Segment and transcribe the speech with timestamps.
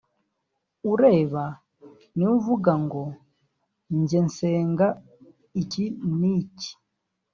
[0.91, 1.45] ureba
[2.15, 3.01] niwe uvuga ngo
[3.99, 4.87] njye nsenga
[5.61, 5.85] iki
[6.19, 6.71] ni iki